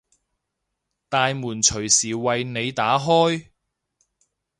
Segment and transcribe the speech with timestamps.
[1.09, 3.49] 大門隨時為你打開